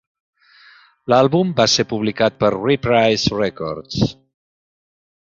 [1.11, 4.01] L'àlbum va ser publicat per Reprise Records.